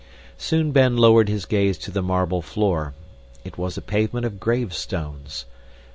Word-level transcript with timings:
Soon 0.39 0.71
Ben 0.71 0.97
lowered 0.97 1.29
his 1.29 1.45
gaze 1.45 1.77
to 1.77 1.91
the 1.91 2.01
marble 2.01 2.41
floor. 2.41 2.95
It 3.43 3.59
was 3.59 3.77
a 3.77 3.83
pavement 3.83 4.25
of 4.25 4.39
gravestones. 4.39 5.45